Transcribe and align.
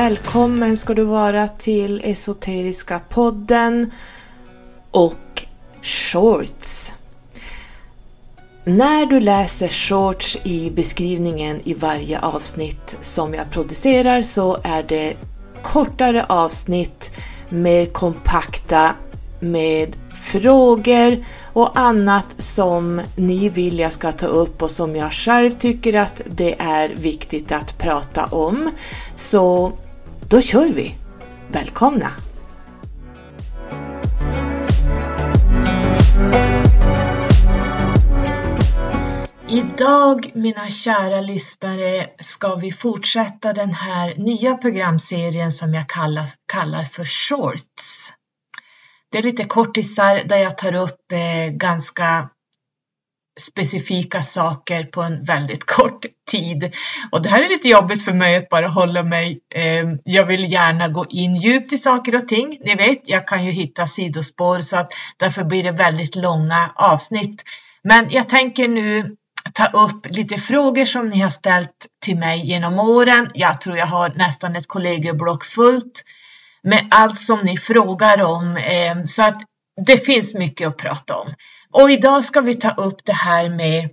välkommen 0.00 0.76
ska 0.76 0.94
du 0.94 1.04
vara 1.04 1.48
till 1.48 2.00
Esoteriska 2.04 3.00
podden 3.08 3.90
och 4.90 5.44
Shorts. 5.82 6.92
När 8.64 9.06
du 9.06 9.20
läser 9.20 9.68
shorts 9.68 10.38
i 10.44 10.70
beskrivningen 10.70 11.60
i 11.64 11.74
varje 11.74 12.20
avsnitt 12.20 12.96
som 13.00 13.34
jag 13.34 13.50
producerar 13.50 14.22
så 14.22 14.58
är 14.62 14.82
det 14.82 15.16
kortare 15.62 16.24
avsnitt, 16.28 17.10
mer 17.48 17.86
kompakta 17.86 18.94
med 19.40 19.96
frågor 20.14 21.24
och 21.52 21.78
annat 21.78 22.26
som 22.38 23.00
ni 23.16 23.48
vill 23.48 23.78
jag 23.78 23.92
ska 23.92 24.12
ta 24.12 24.26
upp 24.26 24.62
och 24.62 24.70
som 24.70 24.96
jag 24.96 25.12
själv 25.12 25.50
tycker 25.50 25.94
att 25.94 26.22
det 26.30 26.60
är 26.60 26.88
viktigt 26.88 27.52
att 27.52 27.78
prata 27.78 28.24
om. 28.24 28.70
Så 29.16 29.72
då 30.30 30.40
kör 30.40 30.72
vi! 30.72 30.94
Välkomna! 31.48 32.12
Idag, 39.48 40.30
mina 40.34 40.68
kära 40.70 41.20
lyssnare, 41.20 42.06
ska 42.20 42.54
vi 42.54 42.72
fortsätta 42.72 43.52
den 43.52 43.74
här 43.74 44.14
nya 44.16 44.54
programserien 44.54 45.52
som 45.52 45.74
jag 45.74 45.88
kallar, 45.88 46.28
kallar 46.52 46.84
för 46.84 47.04
Shorts. 47.04 48.12
Det 49.12 49.18
är 49.18 49.22
lite 49.22 49.44
kortisar 49.44 50.22
där 50.24 50.36
jag 50.36 50.58
tar 50.58 50.74
upp 50.74 51.12
eh, 51.12 51.52
ganska 51.52 52.28
specifika 53.40 54.22
saker 54.22 54.84
på 54.84 55.02
en 55.02 55.24
väldigt 55.24 55.66
kort 55.66 56.06
tid. 56.30 56.74
Och 57.12 57.22
det 57.22 57.28
här 57.28 57.42
är 57.42 57.48
lite 57.48 57.68
jobbigt 57.68 58.04
för 58.04 58.12
mig 58.12 58.36
att 58.36 58.48
bara 58.48 58.68
hålla 58.68 59.02
mig. 59.02 59.38
Eh, 59.54 59.84
jag 60.04 60.24
vill 60.26 60.52
gärna 60.52 60.88
gå 60.88 61.06
in 61.08 61.36
djupt 61.36 61.72
i 61.72 61.78
saker 61.78 62.14
och 62.14 62.28
ting. 62.28 62.58
Ni 62.64 62.74
vet, 62.74 63.08
jag 63.08 63.28
kan 63.28 63.44
ju 63.44 63.52
hitta 63.52 63.86
sidospår 63.86 64.60
så 64.60 64.76
att 64.76 64.92
därför 65.16 65.44
blir 65.44 65.62
det 65.62 65.72
väldigt 65.72 66.16
långa 66.16 66.72
avsnitt. 66.74 67.42
Men 67.82 68.10
jag 68.10 68.28
tänker 68.28 68.68
nu 68.68 69.16
ta 69.54 69.66
upp 69.66 70.06
lite 70.10 70.36
frågor 70.38 70.84
som 70.84 71.08
ni 71.08 71.20
har 71.20 71.30
ställt 71.30 71.86
till 72.04 72.18
mig 72.18 72.46
genom 72.46 72.78
åren. 72.78 73.30
Jag 73.34 73.60
tror 73.60 73.76
jag 73.76 73.86
har 73.86 74.08
nästan 74.08 74.56
ett 74.56 74.68
kollegieblock 74.68 75.44
fullt 75.44 76.04
med 76.62 76.86
allt 76.90 77.18
som 77.18 77.40
ni 77.40 77.56
frågar 77.56 78.22
om. 78.22 78.56
Eh, 78.56 79.04
så 79.04 79.22
att 79.22 79.42
det 79.86 80.06
finns 80.06 80.34
mycket 80.34 80.68
att 80.68 80.76
prata 80.76 81.16
om. 81.16 81.34
Och 81.72 81.90
idag 81.90 82.24
ska 82.24 82.40
vi 82.40 82.54
ta 82.54 82.70
upp 82.70 83.04
det 83.04 83.12
här 83.12 83.48
med 83.48 83.90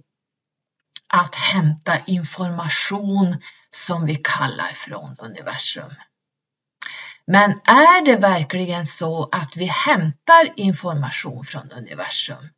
att 1.08 1.36
hämta 1.36 2.00
information 2.08 3.38
som 3.70 4.06
vi 4.06 4.16
kallar 4.16 4.74
från 4.74 5.16
universum. 5.20 5.94
Men 7.28 7.52
är 7.66 8.06
det 8.06 8.16
verkligen 8.16 8.86
så 8.86 9.30
att 9.32 9.56
vi 9.56 9.66
hämtar 9.66 10.50
information 10.56 11.44
från 11.44 11.72
universum? 11.72 12.50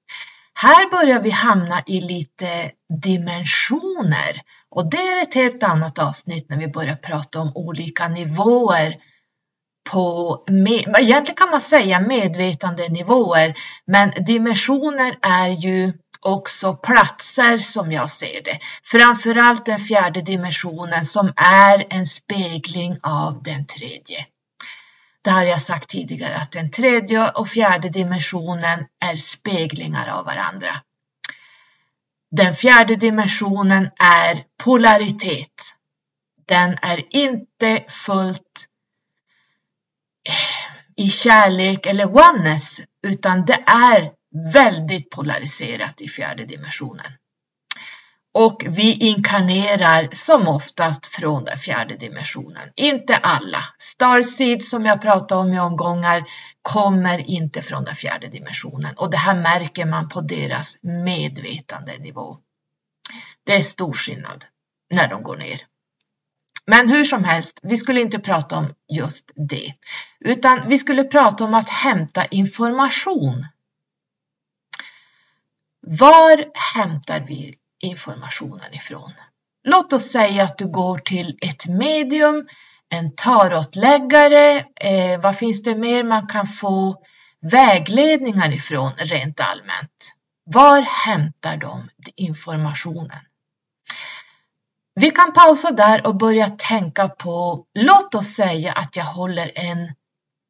Här 0.53 0.89
börjar 0.89 1.21
vi 1.21 1.29
hamna 1.29 1.83
i 1.85 2.01
lite 2.01 2.71
dimensioner 3.03 4.41
och 4.69 4.89
det 4.89 4.97
är 4.97 5.23
ett 5.23 5.33
helt 5.33 5.63
annat 5.63 5.99
avsnitt 5.99 6.49
när 6.49 6.57
vi 6.57 6.67
börjar 6.67 6.95
prata 6.95 7.39
om 7.39 7.51
olika 7.55 8.07
nivåer 8.07 8.95
på, 9.91 10.43
egentligen 10.97 11.35
kan 11.35 11.49
man 11.49 11.61
säga 11.61 11.99
medvetandenivåer, 11.99 13.53
men 13.85 14.11
dimensioner 14.25 15.17
är 15.21 15.49
ju 15.49 15.93
också 16.21 16.73
platser 16.75 17.57
som 17.57 17.91
jag 17.91 18.09
ser 18.09 18.43
det. 18.43 18.59
Framförallt 18.83 19.65
den 19.65 19.79
fjärde 19.79 20.21
dimensionen 20.21 21.05
som 21.05 21.33
är 21.35 21.85
en 21.89 22.05
spegling 22.05 22.97
av 23.03 23.43
den 23.43 23.65
tredje. 23.65 24.25
Det 25.21 25.29
har 25.29 25.43
jag 25.43 25.61
sagt 25.61 25.89
tidigare 25.89 26.35
att 26.35 26.51
den 26.51 26.71
tredje 26.71 27.29
och 27.29 27.47
fjärde 27.47 27.89
dimensionen 27.89 28.85
är 29.05 29.15
speglingar 29.15 30.07
av 30.07 30.25
varandra. 30.25 30.81
Den 32.31 32.53
fjärde 32.53 32.95
dimensionen 32.95 33.89
är 33.99 34.43
polaritet. 34.63 35.75
Den 36.47 36.77
är 36.81 37.15
inte 37.15 37.83
fullt 37.87 38.68
i 40.95 41.07
kärlek 41.09 41.85
eller 41.85 42.15
oneness, 42.15 42.81
utan 43.07 43.45
det 43.45 43.63
är 43.65 44.11
väldigt 44.53 45.09
polariserat 45.09 46.01
i 46.01 46.07
fjärde 46.07 46.45
dimensionen. 46.45 47.11
Och 48.33 48.65
vi 48.67 48.93
inkarnerar 48.93 50.09
som 50.11 50.47
oftast 50.47 51.05
från 51.05 51.43
den 51.43 51.57
fjärde 51.57 51.95
dimensionen. 51.95 52.69
Inte 52.75 53.15
alla. 53.15 53.63
Starseed 53.77 54.63
som 54.63 54.85
jag 54.85 55.01
pratade 55.01 55.41
om 55.41 55.53
i 55.53 55.59
omgångar 55.59 56.23
kommer 56.61 57.29
inte 57.29 57.61
från 57.61 57.83
den 57.83 57.95
fjärde 57.95 58.27
dimensionen 58.27 58.95
och 58.97 59.11
det 59.11 59.17
här 59.17 59.35
märker 59.35 59.85
man 59.85 60.09
på 60.09 60.21
deras 60.21 60.77
medvetandenivå. 60.81 62.37
Det 63.45 63.55
är 63.55 63.61
stor 63.61 63.93
skillnad 63.93 64.45
när 64.93 65.07
de 65.07 65.23
går 65.23 65.37
ner. 65.37 65.61
Men 66.69 66.89
hur 66.89 67.03
som 67.03 67.23
helst, 67.23 67.59
vi 67.63 67.77
skulle 67.77 68.01
inte 68.01 68.19
prata 68.19 68.57
om 68.57 68.73
just 68.87 69.31
det, 69.35 69.73
utan 70.19 70.69
vi 70.69 70.77
skulle 70.77 71.03
prata 71.03 71.43
om 71.43 71.53
att 71.53 71.69
hämta 71.69 72.25
information. 72.25 73.47
Var 75.81 76.45
hämtar 76.75 77.25
vi 77.27 77.55
informationen 77.79 78.73
ifrån? 78.73 79.13
Låt 79.63 79.93
oss 79.93 80.11
säga 80.11 80.43
att 80.43 80.57
du 80.57 80.67
går 80.67 80.97
till 80.97 81.37
ett 81.41 81.67
medium, 81.67 82.47
en 82.89 83.15
tarotläggare, 83.15 84.57
eh, 84.75 85.21
vad 85.21 85.37
finns 85.37 85.63
det 85.63 85.75
mer 85.75 86.03
man 86.03 86.27
kan 86.27 86.47
få 86.47 87.03
vägledningar 87.41 88.53
ifrån 88.53 88.91
rent 88.97 89.39
allmänt? 89.39 90.13
Var 90.43 90.81
hämtar 90.81 91.57
de 91.57 91.89
informationen? 92.15 93.19
Vi 94.99 95.11
kan 95.11 95.33
pausa 95.33 95.71
där 95.71 96.07
och 96.07 96.15
börja 96.15 96.49
tänka 96.49 97.07
på, 97.07 97.65
låt 97.73 98.15
oss 98.15 98.35
säga 98.35 98.73
att 98.73 98.95
jag 98.95 99.05
håller 99.05 99.51
en 99.55 99.95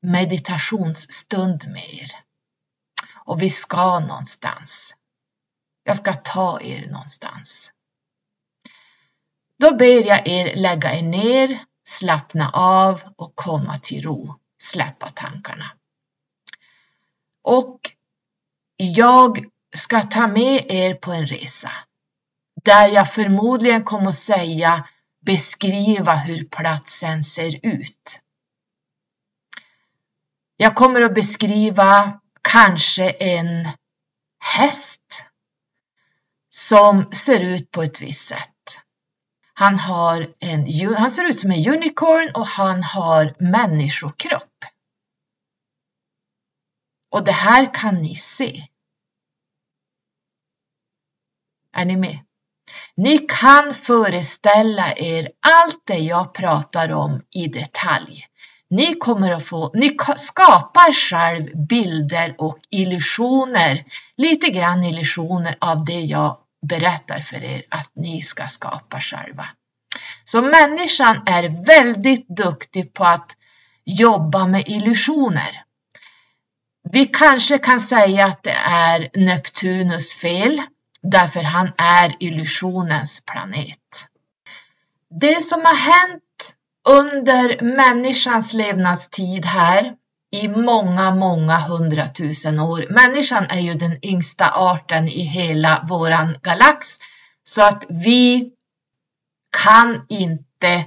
meditationsstund 0.01 1.67
med 1.67 1.93
er. 1.93 2.11
Och 3.15 3.41
vi 3.41 3.49
ska 3.49 3.99
någonstans. 3.99 4.95
Jag 5.83 5.97
ska 5.97 6.13
ta 6.13 6.61
er 6.61 6.87
någonstans. 6.91 7.71
Då 9.59 9.75
ber 9.75 10.07
jag 10.07 10.27
er 10.27 10.55
lägga 10.55 10.93
er 10.93 11.03
ner, 11.03 11.63
slappna 11.87 12.49
av 12.53 13.01
och 13.15 13.35
komma 13.35 13.77
till 13.77 14.03
ro, 14.03 14.35
släppa 14.61 15.09
tankarna. 15.09 15.71
Och 17.43 17.79
jag 18.77 19.45
ska 19.75 20.01
ta 20.01 20.27
med 20.27 20.65
er 20.69 20.93
på 20.93 21.11
en 21.11 21.25
resa 21.25 21.71
där 22.63 22.87
jag 22.87 23.13
förmodligen 23.13 23.83
kommer 23.83 24.07
att 24.07 24.15
säga 24.15 24.87
beskriva 25.25 26.15
hur 26.15 26.45
platsen 26.45 27.23
ser 27.23 27.65
ut. 27.65 28.21
Jag 30.57 30.75
kommer 30.75 31.01
att 31.01 31.15
beskriva 31.15 32.19
kanske 32.41 33.09
en 33.09 33.69
häst 34.57 35.25
som 36.49 37.11
ser 37.11 37.43
ut 37.43 37.71
på 37.71 37.83
ett 37.83 38.01
visst 38.01 38.27
sätt. 38.27 38.79
Han, 39.53 39.79
har 39.79 40.33
en, 40.39 40.95
han 40.95 41.11
ser 41.11 41.29
ut 41.29 41.39
som 41.39 41.51
en 41.51 41.73
unicorn 41.73 42.31
och 42.35 42.47
han 42.47 42.83
har 42.83 43.35
människokropp. 43.39 44.65
Och 47.09 47.23
det 47.23 47.31
här 47.31 47.73
kan 47.73 47.95
ni 47.95 48.15
se. 48.15 48.67
Är 51.73 51.85
ni 51.85 51.97
med? 51.97 52.19
Ni 53.01 53.17
kan 53.17 53.73
föreställa 53.73 54.93
er 54.95 55.29
allt 55.39 55.81
det 55.87 55.97
jag 55.97 56.33
pratar 56.33 56.91
om 56.91 57.21
i 57.35 57.47
detalj. 57.47 58.25
Ni 58.69 58.95
kommer 58.95 59.31
att 59.31 59.43
få, 59.43 59.71
ni 59.73 59.97
skapar 60.15 60.93
själv 60.93 61.67
bilder 61.67 62.35
och 62.37 62.57
illusioner, 62.69 63.83
lite 64.17 64.49
grann 64.49 64.83
illusioner 64.83 65.57
av 65.61 65.83
det 65.85 65.99
jag 65.99 66.37
berättar 66.67 67.21
för 67.21 67.43
er 67.43 67.61
att 67.69 67.91
ni 67.95 68.21
ska 68.21 68.47
skapa 68.47 68.99
själva. 68.99 69.45
Så 70.23 70.41
människan 70.41 71.23
är 71.25 71.65
väldigt 71.65 72.27
duktig 72.27 72.93
på 72.93 73.03
att 73.03 73.37
jobba 73.85 74.47
med 74.47 74.63
illusioner. 74.67 75.63
Vi 76.91 77.05
kanske 77.05 77.57
kan 77.57 77.79
säga 77.79 78.25
att 78.25 78.43
det 78.43 78.57
är 78.65 79.09
Neptunus 79.13 80.13
fel 80.13 80.61
därför 81.11 81.43
han 81.43 81.71
är 81.77 82.15
illusionens 82.19 83.21
planet. 83.25 84.07
Det 85.19 85.43
som 85.43 85.61
har 85.65 85.75
hänt 85.75 86.23
under 86.89 87.61
människans 87.61 88.53
levnadstid 88.53 89.45
här 89.45 89.93
i 90.31 90.47
många, 90.47 91.15
många 91.15 91.57
hundratusen 91.57 92.59
år. 92.59 92.85
Människan 92.89 93.45
är 93.49 93.59
ju 93.59 93.73
den 93.73 94.05
yngsta 94.05 94.49
arten 94.49 95.07
i 95.07 95.21
hela 95.21 95.85
våran 95.89 96.37
galax 96.41 96.87
så 97.43 97.63
att 97.63 97.85
vi 97.89 98.51
kan 99.63 100.05
inte 100.09 100.85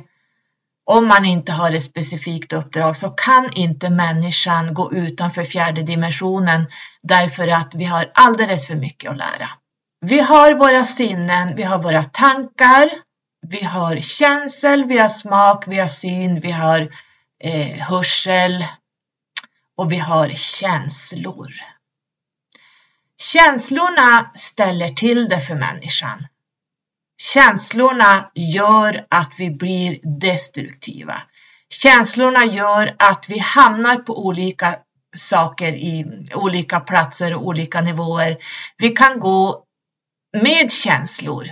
om 0.85 1.09
man 1.09 1.25
inte 1.25 1.53
har 1.53 1.73
ett 1.73 1.83
specifikt 1.83 2.53
uppdrag 2.53 2.97
så 2.97 3.11
kan 3.11 3.53
inte 3.53 3.91
människan 3.91 4.75
gå 4.75 4.93
utanför 4.93 5.45
fjärde 5.45 5.83
dimensionen 5.83 6.67
därför 7.03 7.49
att 7.49 7.75
vi 7.75 7.85
har 7.85 8.11
alldeles 8.15 8.67
för 8.67 8.75
mycket 8.75 9.11
att 9.11 9.17
lära. 9.17 9.51
Vi 10.05 10.21
har 10.21 10.55
våra 10.55 10.85
sinnen, 10.85 11.57
vi 11.57 11.63
har 11.63 11.83
våra 11.83 12.03
tankar, 12.03 12.91
vi 13.49 13.65
har 13.65 13.97
känsel, 14.01 14.85
vi 14.85 14.99
har 14.99 15.09
smak, 15.09 15.65
vi 15.69 15.79
har 15.79 15.87
syn, 15.87 16.41
vi 16.41 16.51
har 16.51 16.91
eh, 17.45 17.79
hörsel 17.79 18.65
och 19.77 19.93
vi 19.93 19.97
har 19.97 20.29
känslor. 20.29 21.53
Känslorna 23.21 24.31
ställer 24.35 24.89
till 24.89 25.29
det 25.29 25.41
för 25.41 25.55
människan. 25.55 26.27
Känslorna 27.23 28.31
gör 28.35 29.07
att 29.09 29.35
vi 29.39 29.51
blir 29.51 30.01
destruktiva. 30.21 31.23
Känslorna 31.69 32.45
gör 32.45 32.97
att 32.99 33.27
vi 33.29 33.39
hamnar 33.39 33.97
på 33.97 34.27
olika 34.27 34.77
saker 35.17 35.73
i 35.73 36.05
olika 36.35 36.81
platser 36.81 37.35
och 37.35 37.47
olika 37.47 37.81
nivåer. 37.81 38.37
Vi 38.79 38.91
kan 38.91 39.21
gå 39.21 39.65
med 40.33 40.73
känslor 40.73 41.49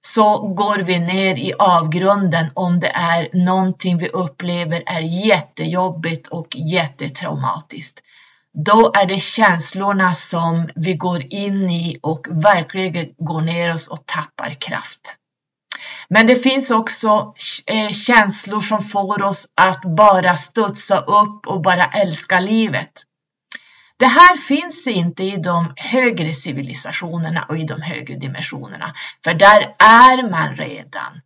så 0.00 0.38
går 0.38 0.82
vi 0.82 0.98
ner 0.98 1.36
i 1.36 1.52
avgrunden 1.58 2.50
om 2.54 2.80
det 2.80 2.88
är 2.88 3.46
någonting 3.46 3.98
vi 3.98 4.08
upplever 4.08 4.82
är 4.86 5.00
jättejobbigt 5.00 6.26
och 6.26 6.56
jättetraumatiskt. 6.56 8.00
Då 8.64 8.92
är 8.94 9.06
det 9.06 9.20
känslorna 9.20 10.14
som 10.14 10.68
vi 10.76 10.94
går 10.94 11.22
in 11.32 11.70
i 11.70 11.98
och 12.02 12.26
verkligen 12.30 13.08
går 13.18 13.40
ner 13.40 13.74
oss 13.74 13.88
och 13.88 14.06
tappar 14.06 14.50
kraft. 14.50 15.16
Men 16.08 16.26
det 16.26 16.36
finns 16.36 16.70
också 16.70 17.34
eh, 17.66 17.90
känslor 17.90 18.60
som 18.60 18.80
får 18.80 19.22
oss 19.22 19.46
att 19.54 19.82
bara 19.96 20.36
studsa 20.36 20.98
upp 20.98 21.46
och 21.46 21.62
bara 21.62 21.84
älska 21.84 22.40
livet. 22.40 22.90
Det 24.00 24.06
här 24.06 24.36
finns 24.36 24.86
inte 24.86 25.22
i 25.22 25.36
de 25.36 25.72
högre 25.76 26.34
civilisationerna 26.34 27.46
och 27.48 27.58
i 27.58 27.64
de 27.64 27.82
högre 27.82 28.14
dimensionerna, 28.14 28.94
för 29.24 29.34
där 29.34 29.74
är 29.78 30.30
man 30.30 30.56
redan 30.56 31.20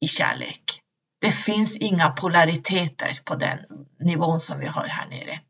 i 0.00 0.08
kärlek. 0.08 0.80
Det 1.20 1.32
finns 1.32 1.76
inga 1.76 2.08
polariteter 2.08 3.20
på 3.24 3.34
den 3.34 3.58
nivån 4.00 4.40
som 4.40 4.58
vi 4.58 4.66
har 4.66 4.88
här 4.88 5.06
nere. 5.06 5.40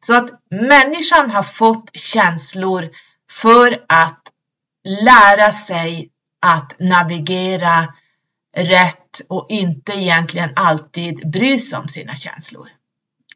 Så 0.00 0.16
att 0.16 0.30
människan 0.50 1.30
har 1.30 1.42
fått 1.42 1.90
känslor 1.96 2.90
för 3.30 3.84
att 3.88 4.22
lära 4.84 5.52
sig 5.52 6.10
att 6.46 6.76
navigera 6.78 7.94
rätt 8.56 9.20
och 9.28 9.46
inte 9.48 9.92
egentligen 9.92 10.50
alltid 10.56 11.30
bry 11.30 11.58
sig 11.58 11.78
om 11.78 11.88
sina 11.88 12.16
känslor. 12.16 12.68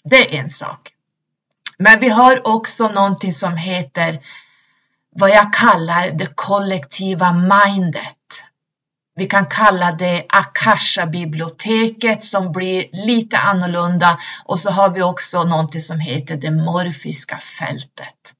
Det 0.04 0.36
är 0.36 0.40
en 0.40 0.50
sak. 0.50 0.94
Men 1.78 2.00
vi 2.00 2.08
har 2.08 2.46
också 2.48 2.88
någonting 2.88 3.32
som 3.32 3.56
heter 3.56 4.20
vad 5.16 5.30
jag 5.30 5.52
kallar 5.52 6.10
det 6.10 6.28
kollektiva 6.34 7.32
mindet. 7.32 8.44
Vi 9.16 9.26
kan 9.26 9.46
kalla 9.46 9.92
det 9.92 10.26
Akasha-biblioteket 10.28 12.24
som 12.24 12.52
blir 12.52 12.88
lite 12.92 13.38
annorlunda 13.38 14.18
och 14.44 14.60
så 14.60 14.70
har 14.70 14.90
vi 14.90 15.02
också 15.02 15.42
någonting 15.42 15.80
som 15.80 16.00
heter 16.00 16.36
det 16.36 16.50
morfiska 16.50 17.38
fältet. 17.38 18.34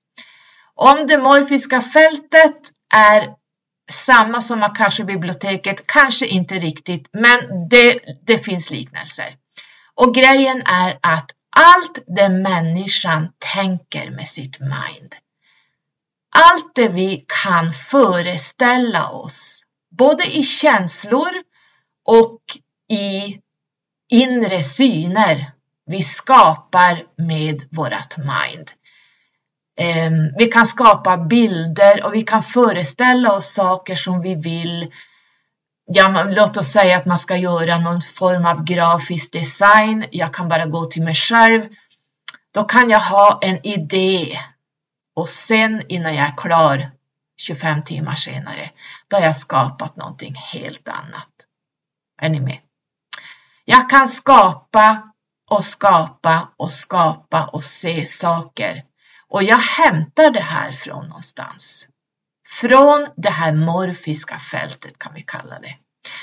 Om 0.75 1.07
det 1.07 1.19
morfiska 1.19 1.81
fältet 1.81 2.57
är 2.95 3.29
samma 3.91 4.41
som 4.41 4.63
Akasha-biblioteket, 4.63 5.87
kanske 5.87 6.27
inte 6.27 6.55
riktigt, 6.55 7.09
men 7.13 7.69
det, 7.71 7.99
det 8.27 8.39
finns 8.39 8.71
liknelser. 8.71 9.37
Och 9.95 10.15
grejen 10.15 10.63
är 10.67 10.99
att 11.03 11.31
allt 11.55 11.99
det 12.07 12.29
människan 12.29 13.29
tänker 13.55 14.11
med 14.11 14.29
sitt 14.29 14.61
mind, 14.61 15.15
allt 16.37 16.75
det 16.75 16.89
vi 16.89 17.25
kan 17.45 17.73
föreställa 17.73 19.09
oss, 19.09 19.63
både 19.91 20.25
i 20.25 20.43
känslor 20.43 21.31
och 22.07 22.41
i 22.89 23.39
inre 24.11 24.63
syner 24.63 25.53
vi 25.87 26.03
skapar 26.03 27.05
med 27.17 27.63
vårt 27.71 28.17
mind. 28.17 28.71
Ehm, 29.77 30.35
vi 30.39 30.47
kan 30.47 30.67
skapa 30.67 31.17
bilder 31.17 32.05
och 32.05 32.15
vi 32.15 32.23
kan 32.23 32.43
föreställa 32.43 33.33
oss 33.33 33.55
saker 33.55 33.95
som 33.95 34.21
vi 34.21 34.35
vill 34.35 34.93
ja, 35.87 36.25
låt 36.29 36.57
oss 36.57 36.69
säga 36.69 36.97
att 36.97 37.07
man 37.07 37.19
ska 37.19 37.37
göra 37.37 37.79
någon 37.79 38.01
form 38.01 38.47
av 38.47 38.65
grafisk 38.65 39.33
design. 39.33 40.05
Jag 40.11 40.35
kan 40.35 40.49
bara 40.49 40.67
gå 40.67 40.85
till 40.85 41.03
mig 41.03 41.15
själv. 41.15 41.63
Då 42.55 42.65
kan 42.65 42.91
jag 42.91 43.01
ha 43.01 43.39
en 43.43 43.67
idé 43.67 44.39
och 45.17 45.29
sen 45.29 45.83
innan 45.89 46.15
jag 46.15 46.27
är 46.27 46.37
klar 46.37 46.91
25 47.37 47.83
timmar 47.83 48.15
senare, 48.15 48.71
då 49.09 49.17
har 49.17 49.25
jag 49.25 49.37
skapat 49.37 49.97
någonting 49.97 50.35
helt 50.35 50.89
annat. 50.89 51.31
Är 52.21 52.29
ni 52.29 52.41
med? 52.41 52.59
Jag 53.65 53.91
kan 53.91 54.09
skapa 54.09 55.13
och 55.51 55.65
skapa 55.65 56.49
och 56.57 56.73
skapa 56.73 57.45
och 57.45 57.65
se 57.65 58.07
saker. 58.07 58.85
Och 59.29 59.43
jag 59.43 59.59
hämtar 59.59 60.31
det 60.31 60.41
här 60.41 60.73
från 60.73 61.09
någonstans. 61.09 61.89
Från 62.61 63.09
det 63.17 63.31
här 63.31 63.53
morfiska 63.53 64.39
fältet 64.39 64.99
kan 64.99 65.15
vi 65.15 65.23
kalla 65.23 65.59
det. 65.59 65.75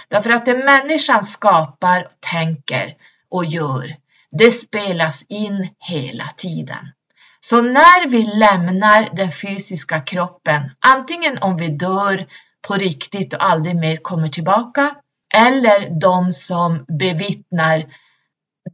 Därför 0.07 0.29
att 0.29 0.45
det 0.45 0.57
människan 0.57 1.23
skapar, 1.23 2.07
tänker 2.31 2.93
och 3.31 3.45
gör, 3.45 3.95
det 4.31 4.51
spelas 4.51 5.25
in 5.29 5.69
hela 5.79 6.27
tiden. 6.37 6.91
Så 7.39 7.61
när 7.61 8.07
vi 8.07 8.23
lämnar 8.23 9.15
den 9.15 9.31
fysiska 9.31 10.01
kroppen, 10.01 10.71
antingen 10.79 11.37
om 11.41 11.57
vi 11.57 11.67
dör 11.67 12.25
på 12.67 12.73
riktigt 12.73 13.33
och 13.33 13.45
aldrig 13.45 13.75
mer 13.75 13.97
kommer 13.97 14.27
tillbaka, 14.27 14.95
eller 15.35 15.99
de 16.01 16.31
som 16.31 16.85
bevittnar 16.99 17.85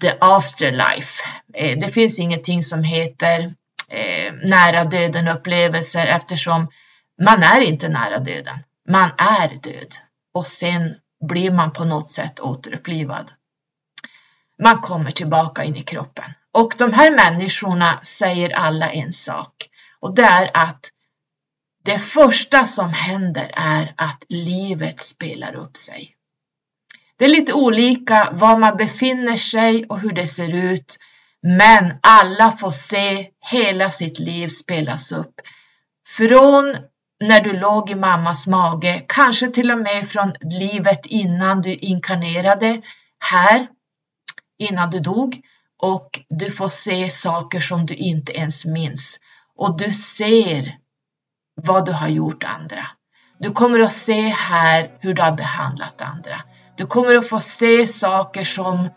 the 0.02 0.14
afterlife. 0.20 1.24
Eh, 1.54 1.80
det 1.80 1.90
finns 1.90 2.20
ingenting 2.20 2.64
som 2.64 2.84
heter 2.84 3.54
eh, 3.90 4.34
nära 4.44 4.84
döden 4.84 5.28
upplevelser 5.28 6.08
eftersom 6.08 6.68
man 7.22 7.44
är 7.44 7.62
inte 7.62 7.90
nära 7.90 8.20
döden. 8.20 8.60
Man 8.90 9.12
är 9.18 9.50
död 9.50 9.96
och 10.34 10.48
sen 10.48 10.96
blir 11.30 11.52
man 11.52 11.74
på 11.74 11.86
något 11.86 12.10
sätt 12.10 12.40
återupplivad. 12.40 13.32
Man 14.64 14.82
kommer 14.82 15.12
tillbaka 15.12 15.64
in 15.64 15.76
i 15.76 15.82
kroppen. 15.82 16.34
Och 16.54 16.74
de 16.78 16.94
här 16.94 17.12
människorna 17.12 18.00
säger 18.04 18.50
alla 18.50 18.92
en 18.92 19.14
sak 19.14 19.54
och 20.00 20.16
det 20.16 20.24
är 20.24 20.52
att 20.54 20.90
det 21.84 22.00
första 22.00 22.66
som 22.66 22.94
händer 22.94 23.52
är 23.54 23.94
att 23.98 24.24
livet 24.30 25.00
spelar 25.00 25.56
upp 25.56 25.78
sig. 25.78 26.16
Det 27.18 27.26
är 27.26 27.30
lite 27.30 27.54
olika 27.54 28.30
var 28.34 28.58
man 28.58 28.78
befinner 28.78 29.36
sig 29.36 29.86
och 29.86 30.00
hur 30.00 30.12
det 30.12 30.28
ser 30.28 30.56
ut, 30.56 30.98
men 31.42 31.94
alla 32.02 32.52
får 32.52 32.72
se 32.72 33.30
hela 33.52 33.92
sitt 33.92 34.20
liv 34.20 34.48
spelas 34.48 35.12
upp. 35.12 35.42
Från 36.18 36.76
när 37.20 37.42
du 37.42 37.54
låg 37.54 37.90
i 37.90 37.96
mammas 37.96 38.48
mage, 38.48 39.06
kanske 39.08 39.48
till 39.48 39.72
och 39.72 39.78
med 39.78 40.08
från 40.08 40.34
livet 40.42 41.06
innan 41.06 41.62
du 41.62 41.74
inkarnerade 41.74 42.82
här, 43.20 43.68
innan 44.60 44.90
du 44.90 45.00
dog 45.00 45.42
och 45.84 46.20
du 46.30 46.52
får 46.52 46.70
se 46.70 47.10
saker 47.10 47.60
som 47.60 47.86
du 47.86 47.94
inte 47.94 48.32
ens 48.32 48.66
minns 48.66 49.20
och 49.56 49.78
du 49.78 49.92
ser 49.92 50.78
vad 51.62 51.86
du 51.86 51.92
har 51.92 52.08
gjort 52.08 52.44
andra. 52.44 52.88
Du 53.40 53.52
kommer 53.52 53.80
att 53.80 53.92
se 53.92 54.22
här 54.22 54.92
hur 55.00 55.14
du 55.14 55.22
har 55.22 55.32
behandlat 55.32 56.02
andra. 56.02 56.42
Du 56.76 56.86
kommer 56.86 57.16
att 57.16 57.30
få 57.30 57.40
se 57.40 57.88
saker 57.88 58.44
som 58.44 58.90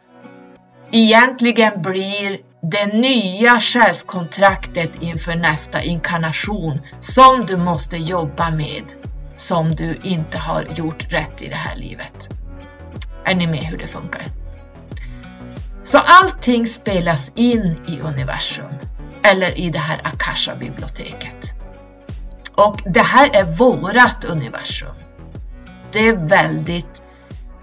egentligen 0.90 1.82
blir 1.82 2.50
det 2.62 2.87
nya 2.87 3.61
själskontraktet 3.61 4.90
inför 5.00 5.37
nästa 5.37 5.83
inkarnation 5.83 6.81
som 7.00 7.47
du 7.47 7.57
måste 7.57 7.97
jobba 7.97 8.50
med 8.50 8.85
som 9.37 9.75
du 9.75 9.99
inte 10.02 10.38
har 10.38 10.67
gjort 10.75 11.12
rätt 11.12 11.43
i 11.43 11.49
det 11.49 11.57
här 11.57 11.76
livet. 11.76 12.29
Är 13.25 13.35
ni 13.35 13.47
med 13.47 13.64
hur 13.64 13.79
det 13.79 13.87
funkar? 13.87 14.23
Så 15.83 15.99
allting 15.99 16.67
spelas 16.67 17.33
in 17.35 17.81
i 17.88 18.00
universum 18.00 18.73
eller 19.23 19.59
i 19.59 19.71
det 19.71 19.79
här 19.79 20.00
Akasha-biblioteket. 20.05 21.55
Och 22.55 22.81
det 22.85 23.02
här 23.02 23.31
är 23.33 23.45
vårat 23.45 24.25
universum. 24.25 24.95
Det 25.93 26.09
är 26.09 26.29
väldigt 26.29 27.02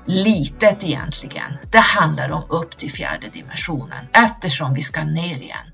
litet 0.08 0.84
egentligen. 0.84 1.58
Det 1.72 1.80
handlar 1.80 2.32
om 2.32 2.44
upp 2.50 2.78
till 2.78 2.92
fjärde 2.92 3.30
dimensionen 3.30 4.06
eftersom 4.14 4.74
vi 4.74 4.82
ska 4.82 5.04
ner 5.04 5.42
igen. 5.42 5.72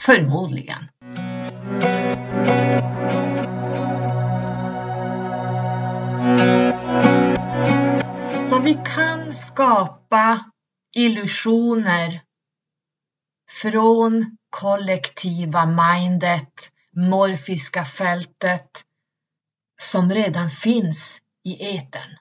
Förmodligen. 0.00 0.88
Så 8.46 8.58
vi 8.58 8.74
kan 8.94 9.34
skapa 9.34 10.44
illusioner 10.94 12.20
från 13.62 14.36
kollektiva 14.50 15.66
mindet, 15.66 16.72
morfiska 16.96 17.84
fältet 17.84 18.84
som 19.82 20.10
redan 20.10 20.50
finns 20.50 21.20
i 21.44 21.76
etern. 21.76 22.17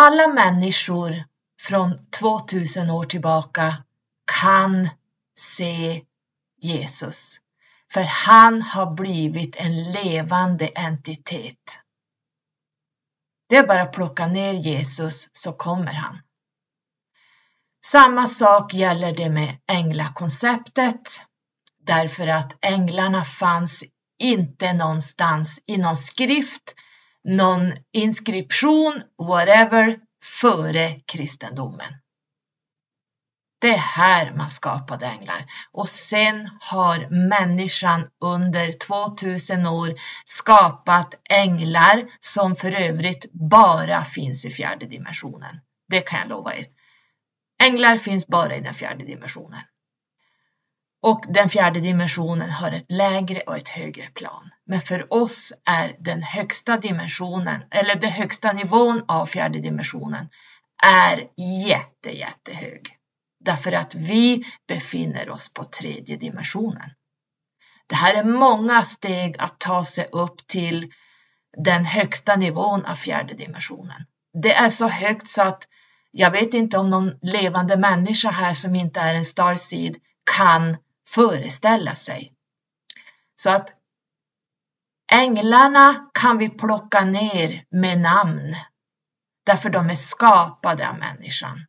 Alla 0.00 0.28
människor 0.28 1.24
från 1.60 1.98
2000 2.10 2.90
år 2.90 3.04
tillbaka 3.04 3.84
kan 4.40 4.88
se 5.38 6.02
Jesus. 6.60 7.40
För 7.92 8.00
han 8.00 8.62
har 8.62 8.94
blivit 8.94 9.56
en 9.56 9.90
levande 9.90 10.66
entitet. 10.66 11.80
Det 13.48 13.56
är 13.56 13.66
bara 13.66 13.82
att 13.82 13.92
plocka 13.92 14.26
ner 14.26 14.54
Jesus 14.54 15.28
så 15.32 15.52
kommer 15.52 15.92
han. 15.92 16.18
Samma 17.86 18.26
sak 18.26 18.74
gäller 18.74 19.12
det 19.16 19.30
med 19.30 19.58
änglakonceptet. 19.66 21.22
Därför 21.80 22.26
att 22.26 22.64
änglarna 22.64 23.24
fanns 23.24 23.84
inte 24.18 24.72
någonstans 24.72 25.60
i 25.66 25.76
någon 25.76 25.96
skrift, 25.96 26.74
någon 27.28 27.72
inskription, 27.92 29.02
whatever, 29.18 29.98
före 30.40 31.00
kristendomen. 31.06 31.94
Det 33.60 33.68
är 33.68 33.78
här 33.78 34.34
man 34.36 34.50
skapade 34.50 35.06
änglar 35.06 35.44
och 35.72 35.88
sen 35.88 36.50
har 36.60 37.28
människan 37.28 38.08
under 38.20 38.72
2000 38.72 39.66
år 39.66 39.94
skapat 40.24 41.14
änglar 41.30 42.08
som 42.20 42.56
för 42.56 42.72
övrigt 42.72 43.32
bara 43.32 44.04
finns 44.04 44.44
i 44.44 44.50
fjärde 44.50 44.86
dimensionen. 44.86 45.60
Det 45.88 46.00
kan 46.00 46.18
jag 46.18 46.28
lova 46.28 46.54
er. 46.54 46.66
Änglar 47.62 47.96
finns 47.96 48.26
bara 48.26 48.56
i 48.56 48.60
den 48.60 48.74
fjärde 48.74 49.04
dimensionen. 49.04 49.60
Och 51.02 51.24
den 51.28 51.48
fjärde 51.48 51.80
dimensionen 51.80 52.50
har 52.50 52.72
ett 52.72 52.92
lägre 52.92 53.40
och 53.40 53.56
ett 53.56 53.68
högre 53.68 54.06
plan. 54.06 54.50
Men 54.66 54.80
för 54.80 55.12
oss 55.12 55.52
är 55.64 55.96
den 55.98 56.22
högsta 56.22 56.76
dimensionen, 56.76 57.62
eller 57.70 57.94
den 57.94 58.10
högsta 58.10 58.52
nivån 58.52 59.02
av 59.08 59.26
fjärde 59.26 59.58
dimensionen, 59.58 60.28
är 60.84 61.28
jätte, 61.66 62.10
jättehög. 62.10 62.88
Därför 63.44 63.72
att 63.72 63.94
vi 63.94 64.44
befinner 64.68 65.30
oss 65.30 65.52
på 65.52 65.64
tredje 65.64 66.16
dimensionen. 66.16 66.90
Det 67.86 67.94
här 67.94 68.14
är 68.14 68.24
många 68.24 68.82
steg 68.82 69.36
att 69.38 69.60
ta 69.60 69.84
sig 69.84 70.08
upp 70.12 70.46
till 70.46 70.92
den 71.64 71.84
högsta 71.84 72.36
nivån 72.36 72.84
av 72.84 72.94
fjärde 72.94 73.34
dimensionen. 73.34 74.06
Det 74.42 74.54
är 74.54 74.68
så 74.68 74.88
högt 74.88 75.28
så 75.28 75.42
att 75.42 75.68
jag 76.10 76.30
vet 76.30 76.54
inte 76.54 76.78
om 76.78 76.88
någon 76.88 77.18
levande 77.22 77.76
människa 77.76 78.30
här 78.30 78.54
som 78.54 78.74
inte 78.74 79.00
är 79.00 79.14
en 79.14 79.24
starseed 79.24 79.96
kan 80.36 80.76
föreställa 81.14 81.94
sig. 81.94 82.32
Så 83.36 83.50
att 83.50 83.70
änglarna 85.12 86.10
kan 86.14 86.38
vi 86.38 86.48
plocka 86.48 87.04
ner 87.04 87.64
med 87.70 88.00
namn 88.00 88.56
därför 89.46 89.70
de 89.70 89.90
är 89.90 89.94
skapade 89.94 90.88
av 90.88 90.98
människan. 90.98 91.66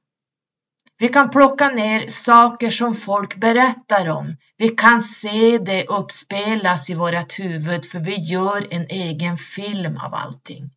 Vi 0.98 1.08
kan 1.08 1.30
plocka 1.30 1.70
ner 1.70 2.08
saker 2.08 2.70
som 2.70 2.96
folk 2.96 3.36
berättar 3.36 4.10
om. 4.10 4.38
Vi 4.58 4.70
kan 4.70 5.02
se 5.02 5.58
det 5.58 5.86
uppspelas 5.88 6.90
i 6.90 6.94
vårt 6.94 7.40
huvud 7.40 7.86
för 7.86 8.00
vi 8.00 8.16
gör 8.16 8.74
en 8.74 8.86
egen 8.90 9.38
film 9.38 9.98
av 9.98 10.14
allting. 10.14 10.72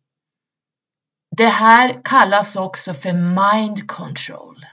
Det 1.37 1.47
här 1.47 2.01
kallas 2.03 2.55
också 2.55 2.93
för 2.93 3.13
mind 3.13 3.87
control. 3.87 4.65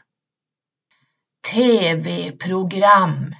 TV-program. 1.52 3.34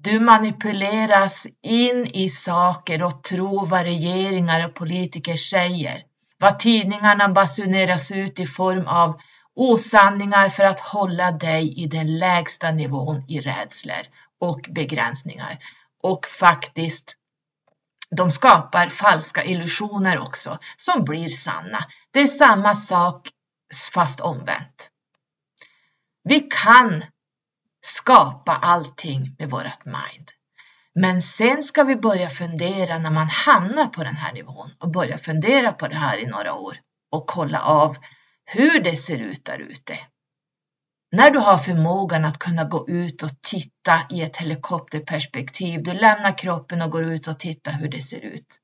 Du 0.00 0.20
manipuleras 0.20 1.46
in 1.62 2.06
i 2.06 2.28
saker 2.28 3.02
och 3.02 3.22
tror 3.22 3.66
vad 3.66 3.82
regeringar 3.82 4.68
och 4.68 4.74
politiker 4.74 5.36
säger. 5.36 6.02
Vad 6.38 6.58
tidningarna 6.58 7.28
basuneras 7.28 8.12
ut 8.12 8.40
i 8.40 8.46
form 8.46 8.86
av 8.86 9.20
osanningar 9.56 10.48
för 10.48 10.64
att 10.64 10.80
hålla 10.80 11.30
dig 11.30 11.82
i 11.82 11.86
den 11.86 12.18
lägsta 12.18 12.70
nivån 12.70 13.24
i 13.28 13.40
rädslor 13.40 14.06
och 14.40 14.60
begränsningar. 14.70 15.58
Och 16.02 16.26
faktiskt, 16.26 17.16
de 18.10 18.30
skapar 18.30 18.88
falska 18.88 19.44
illusioner 19.44 20.18
också 20.18 20.58
som 20.76 21.04
blir 21.04 21.28
sanna. 21.28 21.78
Det 22.10 22.20
är 22.20 22.26
samma 22.26 22.74
sak 22.74 23.28
fast 23.92 24.20
omvänt. 24.20 24.90
Vi 26.24 26.40
kan 26.40 27.04
skapa 27.80 28.52
allting 28.52 29.36
med 29.38 29.50
vårt 29.50 29.84
mind. 29.84 30.30
Men 30.94 31.22
sen 31.22 31.62
ska 31.62 31.84
vi 31.84 31.96
börja 31.96 32.28
fundera 32.28 32.98
när 32.98 33.10
man 33.10 33.28
hamnar 33.28 33.86
på 33.86 34.04
den 34.04 34.16
här 34.16 34.32
nivån 34.32 34.70
och 34.78 34.90
börja 34.90 35.18
fundera 35.18 35.72
på 35.72 35.88
det 35.88 35.96
här 35.96 36.18
i 36.18 36.26
några 36.26 36.54
år 36.54 36.76
och 37.10 37.26
kolla 37.26 37.62
av 37.62 37.96
hur 38.44 38.80
det 38.80 38.96
ser 38.96 39.18
ut 39.18 39.44
där 39.44 39.58
ute. 39.58 39.98
När 41.12 41.30
du 41.30 41.38
har 41.38 41.58
förmågan 41.58 42.24
att 42.24 42.38
kunna 42.38 42.64
gå 42.64 42.88
ut 42.88 43.22
och 43.22 43.42
titta 43.42 44.00
i 44.10 44.22
ett 44.22 44.36
helikopterperspektiv, 44.36 45.82
du 45.82 45.92
lämnar 45.92 46.38
kroppen 46.38 46.82
och 46.82 46.90
går 46.90 47.04
ut 47.04 47.28
och 47.28 47.38
tittar 47.38 47.72
hur 47.72 47.88
det 47.88 48.00
ser 48.00 48.20
ut. 48.20 48.58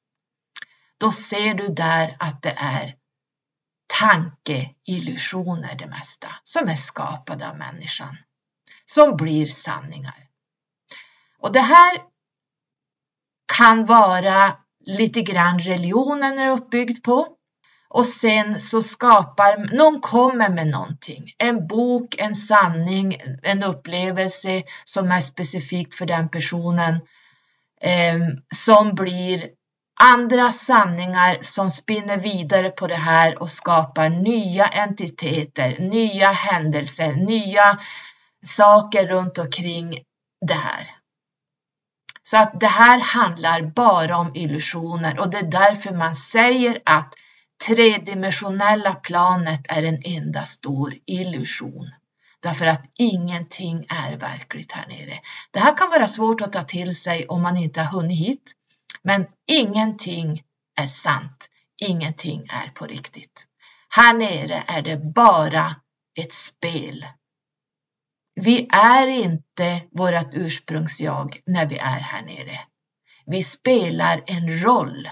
Då 1.01 1.11
ser 1.11 1.55
du 1.55 1.69
där 1.69 2.17
att 2.19 2.43
det 2.43 2.55
är 2.57 2.95
tankeillusioner 4.01 5.75
det 5.75 5.87
mesta 5.87 6.29
som 6.45 6.69
är 6.69 6.75
skapade 6.75 7.51
av 7.51 7.57
människan, 7.59 8.17
som 8.87 9.17
blir 9.17 9.47
sanningar. 9.47 10.17
Och 11.39 11.53
det 11.53 11.61
här 11.61 12.03
kan 13.57 13.85
vara 13.85 14.57
lite 14.87 15.23
grann 15.23 15.59
religionen 15.59 16.39
är 16.39 16.51
uppbyggd 16.51 17.05
på 17.05 17.27
och 17.89 18.07
sen 18.07 18.61
så 18.61 18.83
skapar, 18.83 19.77
någon 19.77 20.01
kommer 20.01 20.49
med 20.49 20.67
någonting. 20.67 21.33
En 21.39 21.67
bok, 21.67 22.15
en 22.19 22.35
sanning, 22.35 23.17
en 23.43 23.63
upplevelse 23.63 24.63
som 24.85 25.11
är 25.11 25.21
specifikt 25.21 25.95
för 25.95 26.07
den 26.07 26.29
personen. 26.29 26.95
Eh, 27.81 28.19
som 28.55 28.95
blir 28.95 29.49
andra 30.01 30.53
sanningar 30.53 31.39
som 31.41 31.71
spinner 31.71 32.17
vidare 32.17 32.71
på 32.71 32.87
det 32.87 32.95
här 32.95 33.43
och 33.43 33.51
skapar 33.51 34.09
nya 34.09 34.67
entiteter, 34.67 35.77
nya 35.79 36.29
händelser, 36.29 37.13
nya 37.13 37.79
saker 38.45 39.07
runt 39.07 39.39
omkring 39.39 39.99
det 40.47 40.55
här. 40.55 40.87
Så 42.23 42.37
att 42.37 42.61
det 42.61 42.67
här 42.67 43.01
handlar 43.01 43.63
bara 43.63 44.17
om 44.17 44.31
illusioner 44.35 45.19
och 45.19 45.31
det 45.31 45.39
är 45.39 45.51
därför 45.51 45.95
man 45.95 46.15
säger 46.15 46.83
att 46.85 47.15
tredimensionella 47.67 48.95
planet 48.95 49.61
är 49.69 49.83
en 49.83 50.03
enda 50.05 50.45
stor 50.45 50.95
illusion. 51.07 51.91
Därför 52.41 52.67
att 52.67 52.85
ingenting 52.99 53.87
är 53.89 54.17
verkligt 54.17 54.73
här 54.73 54.87
nere. 54.87 55.21
Det 55.51 55.59
här 55.59 55.77
kan 55.77 55.91
vara 55.91 56.09
svårt 56.09 56.41
att 56.41 56.53
ta 56.53 56.63
till 56.63 56.97
sig 56.97 57.27
om 57.27 57.43
man 57.43 57.57
inte 57.57 57.83
har 57.83 58.01
hunnit 58.01 58.19
hit. 58.19 58.53
Men 59.03 59.27
ingenting 59.47 60.43
är 60.81 60.87
sant. 60.87 61.51
Ingenting 61.83 62.47
är 62.49 62.69
på 62.69 62.87
riktigt. 62.87 63.47
Här 63.89 64.15
nere 64.15 64.63
är 64.67 64.83
det 64.83 64.97
bara 64.97 65.77
ett 66.21 66.33
spel. 66.33 67.07
Vi 68.35 68.69
är 68.73 69.07
inte 69.07 69.81
vårt 69.91 70.29
ursprungsjag 70.33 71.41
när 71.47 71.67
vi 71.67 71.79
är 71.79 72.01
här 72.01 72.23
nere. 72.23 72.61
Vi 73.27 73.43
spelar 73.43 74.23
en 74.27 74.63
roll 74.63 75.09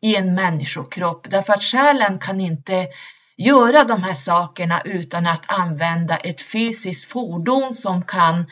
i 0.00 0.16
en 0.16 0.34
människokropp 0.34 1.30
därför 1.30 1.52
att 1.52 1.62
själen 1.62 2.18
kan 2.18 2.40
inte 2.40 2.88
göra 3.36 3.84
de 3.84 4.02
här 4.02 4.12
sakerna 4.12 4.80
utan 4.84 5.26
att 5.26 5.42
använda 5.46 6.16
ett 6.16 6.42
fysiskt 6.42 7.12
fordon 7.12 7.74
som 7.74 8.02
kan 8.02 8.46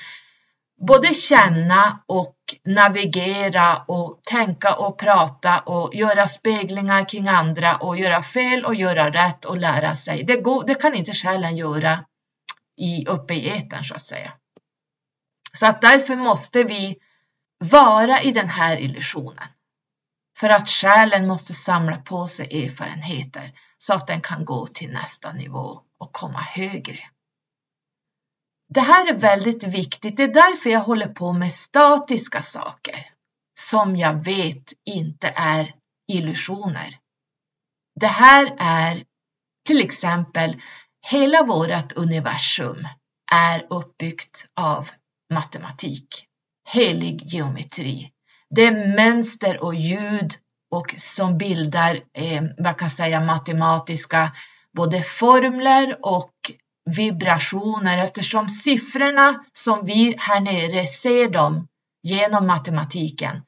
både 0.89 1.15
känna 1.15 2.01
och 2.07 2.37
navigera 2.65 3.77
och 3.77 4.21
tänka 4.31 4.75
och 4.75 4.99
prata 4.99 5.59
och 5.59 5.95
göra 5.95 6.27
speglingar 6.27 7.09
kring 7.09 7.29
andra 7.29 7.77
och 7.77 7.99
göra 7.99 8.23
fel 8.23 8.65
och 8.65 8.75
göra 8.75 9.11
rätt 9.11 9.45
och 9.45 9.57
lära 9.57 9.95
sig. 9.95 10.25
Det, 10.25 10.37
går, 10.37 10.65
det 10.67 10.75
kan 10.75 10.95
inte 10.95 11.13
själen 11.13 11.57
göra 11.57 11.99
i, 12.77 13.07
uppe 13.07 13.35
i 13.35 13.49
etern 13.49 13.85
så 13.85 13.95
att 13.95 14.03
säga. 14.03 14.33
Så 15.53 15.67
att 15.67 15.81
därför 15.81 16.17
måste 16.17 16.63
vi 16.63 16.99
vara 17.59 18.23
i 18.23 18.33
den 18.33 18.49
här 18.49 18.77
illusionen. 18.77 19.49
För 20.39 20.49
att 20.49 20.69
själen 20.69 21.27
måste 21.27 21.53
samla 21.55 21.97
på 21.97 22.29
sig 22.29 22.65
erfarenheter 22.65 23.53
så 23.79 23.95
att 23.95 24.07
den 24.07 24.21
kan 24.21 24.45
gå 24.45 24.67
till 24.67 24.93
nästa 24.93 25.33
nivå 25.33 25.81
och 25.99 26.13
komma 26.13 26.41
högre. 26.41 27.01
Det 28.69 28.81
här 28.81 29.09
är 29.09 29.15
väldigt 29.15 29.65
viktigt. 29.65 30.17
Det 30.17 30.23
är 30.23 30.35
därför 30.35 30.71
jag 30.71 30.81
håller 30.81 31.09
på 31.09 31.33
med 31.33 31.53
statiska 31.53 32.43
saker 32.43 33.11
som 33.59 33.97
jag 33.97 34.25
vet 34.25 34.73
inte 34.85 35.33
är 35.37 35.75
illusioner. 36.09 36.99
Det 38.01 38.07
här 38.07 38.57
är 38.59 39.05
Till 39.67 39.81
exempel, 39.81 40.63
hela 41.11 41.43
vårt 41.43 41.93
universum 41.93 42.89
är 43.33 43.67
uppbyggt 43.71 44.47
av 44.61 44.89
matematik, 45.35 46.27
helig 46.69 47.23
geometri. 47.25 48.11
Det 48.51 48.67
är 48.67 48.97
mönster 48.97 49.65
och 49.65 49.75
ljud 49.75 50.35
och 50.71 50.95
som 50.97 51.39
bildar, 51.39 52.01
eh, 52.15 52.43
vad 52.59 52.79
kan 52.79 52.91
säga, 52.91 53.21
matematiska 53.21 54.33
både 54.77 55.03
formler 55.03 55.97
och 56.03 56.33
vibrationer 56.97 57.99
eftersom 57.99 58.49
siffrorna 58.49 59.45
som 59.53 59.85
vi 59.85 60.15
här 60.19 60.41
nere 60.41 60.87
ser 60.87 61.29
dem 61.29 61.69
genom 62.03 62.47
matematiken 62.47 63.43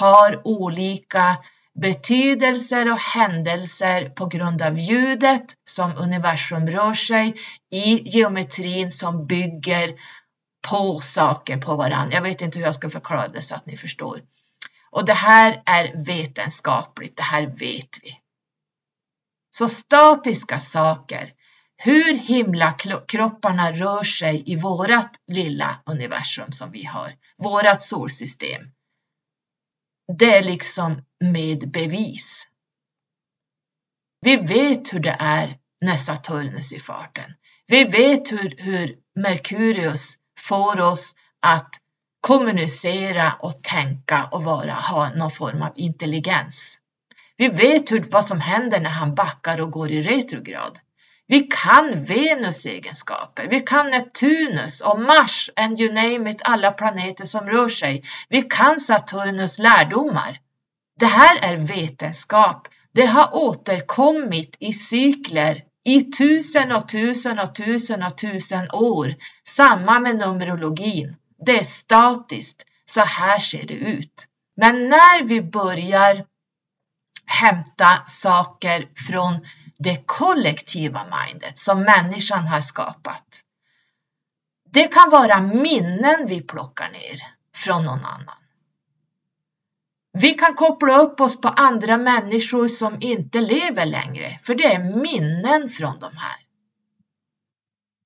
har 0.00 0.42
olika 0.44 1.36
betydelser 1.80 2.92
och 2.92 2.98
händelser 2.98 4.08
på 4.08 4.26
grund 4.26 4.62
av 4.62 4.78
ljudet 4.78 5.44
som 5.64 5.96
universum 5.96 6.66
rör 6.66 6.94
sig 6.94 7.34
i 7.70 8.02
geometrin 8.08 8.90
som 8.90 9.26
bygger 9.26 9.94
på 10.70 11.00
saker 11.00 11.58
på 11.58 11.76
varandra. 11.76 12.14
Jag 12.14 12.22
vet 12.22 12.42
inte 12.42 12.58
hur 12.58 12.66
jag 12.66 12.74
ska 12.74 12.90
förklara 12.90 13.28
det 13.28 13.42
så 13.42 13.54
att 13.54 13.66
ni 13.66 13.76
förstår. 13.76 14.20
Och 14.90 15.04
det 15.04 15.14
här 15.14 15.62
är 15.66 16.04
vetenskapligt, 16.04 17.16
det 17.16 17.22
här 17.22 17.46
vet 17.46 17.98
vi. 18.02 18.18
Så 19.50 19.68
statiska 19.68 20.60
saker, 20.60 21.30
hur 21.76 22.18
himlakropparna 22.18 23.72
rör 23.72 24.04
sig 24.04 24.42
i 24.46 24.56
vårat 24.56 25.10
lilla 25.26 25.82
universum 25.86 26.52
som 26.52 26.70
vi 26.70 26.84
har, 26.84 27.14
vårat 27.38 27.82
solsystem. 27.82 28.62
Det 30.18 30.36
är 30.36 30.42
liksom 30.42 31.02
med 31.20 31.70
bevis. 31.70 32.48
Vi 34.20 34.36
vet 34.36 34.94
hur 34.94 35.00
det 35.00 35.16
är 35.18 35.56
när 35.80 35.96
Saturnus 35.96 36.72
är 36.72 36.76
i 36.76 36.80
farten. 36.80 37.34
Vi 37.66 37.84
vet 37.84 38.32
hur, 38.32 38.54
hur 38.58 38.96
Merkurius 39.20 40.16
får 40.38 40.80
oss 40.80 41.14
att 41.40 41.70
kommunicera 42.20 43.32
och 43.32 43.62
tänka 43.62 44.24
och 44.24 44.44
vara, 44.44 44.72
ha 44.72 45.14
någon 45.14 45.30
form 45.30 45.62
av 45.62 45.72
intelligens. 45.76 46.78
Vi 47.36 47.48
vet 47.48 47.92
hur, 47.92 48.04
vad 48.10 48.24
som 48.24 48.40
händer 48.40 48.80
när 48.80 48.90
han 48.90 49.14
backar 49.14 49.60
och 49.60 49.70
går 49.70 49.90
i 49.90 50.02
retrograd. 50.02 50.78
Vi 51.30 51.40
kan 51.40 52.04
Venus 52.04 52.66
egenskaper, 52.66 53.48
vi 53.48 53.60
kan 53.60 53.90
Neptunus 53.90 54.80
och 54.80 55.00
Mars 55.00 55.50
and 55.56 55.80
you 55.80 55.92
name 55.92 56.30
it, 56.30 56.42
alla 56.44 56.70
planeter 56.70 57.24
som 57.24 57.46
rör 57.46 57.68
sig. 57.68 58.04
Vi 58.28 58.42
kan 58.42 58.80
Saturnus 58.80 59.58
lärdomar. 59.58 60.40
Det 61.00 61.06
här 61.06 61.38
är 61.42 61.56
vetenskap. 61.56 62.68
Det 62.94 63.06
har 63.06 63.34
återkommit 63.34 64.56
i 64.60 64.72
cykler 64.72 65.62
i 65.84 66.00
tusen 66.00 66.72
och 66.72 66.88
tusen 66.88 67.38
och 67.38 67.54
tusen 67.54 68.02
och 68.02 68.18
tusen 68.18 68.70
år. 68.70 69.14
Samma 69.48 70.00
med 70.00 70.16
numerologin. 70.16 71.16
Det 71.46 71.58
är 71.58 71.64
statiskt. 71.64 72.64
Så 72.84 73.00
här 73.00 73.38
ser 73.38 73.66
det 73.66 73.74
ut. 73.74 74.26
Men 74.56 74.88
när 74.88 75.24
vi 75.24 75.42
börjar 75.42 76.24
hämta 77.26 78.02
saker 78.06 78.88
från 79.08 79.46
det 79.78 80.02
kollektiva 80.06 81.04
mindet 81.04 81.58
som 81.58 81.82
människan 81.82 82.46
har 82.46 82.60
skapat. 82.60 83.42
Det 84.72 84.88
kan 84.88 85.10
vara 85.10 85.40
minnen 85.40 86.26
vi 86.26 86.42
plockar 86.42 86.90
ner 86.90 87.20
från 87.54 87.84
någon 87.84 88.04
annan. 88.04 88.36
Vi 90.12 90.34
kan 90.34 90.54
koppla 90.54 90.98
upp 90.98 91.20
oss 91.20 91.40
på 91.40 91.48
andra 91.48 91.96
människor 91.96 92.68
som 92.68 92.96
inte 93.00 93.40
lever 93.40 93.86
längre, 93.86 94.38
för 94.42 94.54
det 94.54 94.74
är 94.74 95.02
minnen 95.02 95.68
från 95.68 95.98
de 95.98 96.16
här. 96.16 96.36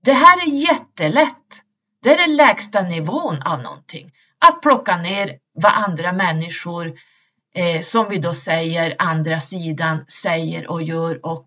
Det 0.04 0.12
här 0.12 0.46
är 0.46 0.50
jättelätt. 0.50 1.62
Det 2.02 2.14
är 2.14 2.26
den 2.26 2.36
lägsta 2.36 2.82
nivån 2.82 3.42
av 3.42 3.62
någonting. 3.62 4.12
Att 4.38 4.62
plocka 4.62 4.96
ner 4.96 5.38
vad 5.54 5.72
andra 5.72 6.12
människor, 6.12 6.98
eh, 7.54 7.80
som 7.80 8.08
vi 8.08 8.18
då 8.18 8.34
säger, 8.34 8.96
andra 8.98 9.40
sidan 9.40 10.04
säger 10.08 10.70
och 10.70 10.82
gör 10.82 11.26
och 11.26 11.46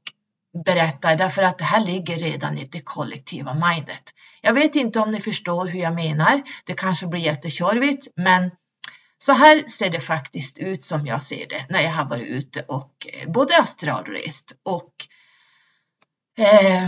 berättar 0.65 1.15
därför 1.15 1.43
att 1.43 1.57
det 1.57 1.63
här 1.63 1.85
ligger 1.85 2.17
redan 2.17 2.57
i 2.57 2.65
det 2.65 2.81
kollektiva 2.81 3.53
mindet. 3.53 4.03
Jag 4.41 4.53
vet 4.53 4.75
inte 4.75 4.99
om 4.99 5.11
ni 5.11 5.19
förstår 5.19 5.65
hur 5.65 5.79
jag 5.79 5.95
menar. 5.95 6.41
Det 6.65 6.73
kanske 6.73 7.07
blir 7.07 7.21
jättetjorvigt, 7.21 8.07
men 8.15 8.51
så 9.17 9.33
här 9.33 9.63
ser 9.67 9.89
det 9.89 9.99
faktiskt 9.99 10.57
ut 10.57 10.83
som 10.83 11.05
jag 11.05 11.21
ser 11.21 11.47
det 11.47 11.65
när 11.69 11.81
jag 11.81 11.91
har 11.91 12.05
varit 12.05 12.27
ute 12.27 12.61
och 12.61 13.07
eh, 13.13 13.31
både 13.31 13.57
astralrest 13.57 14.55
och 14.63 14.91
eh, 16.37 16.87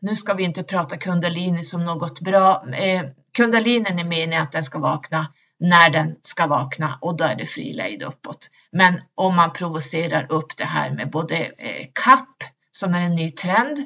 nu 0.00 0.16
ska 0.16 0.34
vi 0.34 0.44
inte 0.44 0.62
prata 0.62 0.96
kundalini 0.96 1.62
som 1.62 1.84
något 1.84 2.20
bra. 2.20 2.64
Eh, 2.74 3.02
kundalinen 3.32 3.98
är 3.98 4.04
meningen 4.04 4.42
att 4.42 4.52
den 4.52 4.64
ska 4.64 4.78
vakna 4.78 5.32
när 5.64 5.90
den 5.90 6.16
ska 6.20 6.46
vakna 6.46 6.98
och 7.00 7.16
då 7.16 7.24
är 7.24 7.36
det 7.36 7.46
fri 7.46 7.72
lejd 7.72 8.02
uppåt. 8.02 8.50
Men 8.72 9.00
om 9.14 9.36
man 9.36 9.52
provocerar 9.52 10.32
upp 10.32 10.56
det 10.56 10.64
här 10.64 10.90
med 10.90 11.10
både 11.10 11.36
eh, 11.36 11.86
kapp 12.04 12.36
som 12.70 12.94
är 12.94 13.00
en 13.00 13.14
ny 13.14 13.30
trend 13.30 13.78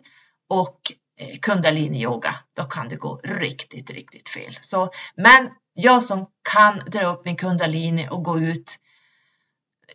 och 0.48 0.80
eh, 1.20 1.38
kundalini 1.38 2.02
yoga, 2.02 2.34
då 2.56 2.64
kan 2.64 2.88
det 2.88 2.96
gå 2.96 3.20
riktigt, 3.24 3.90
riktigt 3.90 4.28
fel. 4.28 4.58
Så, 4.60 4.90
men 5.16 5.50
jag 5.74 6.02
som 6.04 6.26
kan 6.52 6.78
dra 6.78 7.06
upp 7.06 7.24
min 7.24 7.36
kundalini 7.36 8.08
och 8.10 8.24
gå 8.24 8.38
ut 8.38 8.76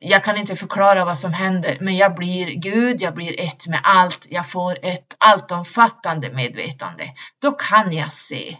jag 0.01 0.23
kan 0.23 0.37
inte 0.37 0.55
förklara 0.55 1.05
vad 1.05 1.17
som 1.17 1.33
händer, 1.33 1.77
men 1.81 1.97
jag 1.97 2.15
blir 2.15 2.47
Gud, 2.47 3.01
jag 3.01 3.13
blir 3.13 3.39
ett 3.39 3.67
med 3.67 3.79
allt, 3.83 4.27
jag 4.29 4.49
får 4.49 4.85
ett 4.85 5.15
alltomfattande 5.17 6.31
medvetande. 6.31 7.13
Då 7.41 7.51
kan 7.51 7.91
jag 7.91 8.13
se 8.13 8.57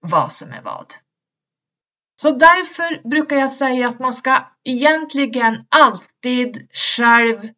vad 0.00 0.32
som 0.32 0.52
är 0.52 0.62
vad. 0.62 0.86
Så 2.16 2.30
därför 2.30 3.08
brukar 3.08 3.36
jag 3.36 3.50
säga 3.50 3.88
att 3.88 3.98
man 3.98 4.12
ska 4.12 4.38
egentligen 4.64 5.64
alltid 5.70 6.68
själv 6.72 7.48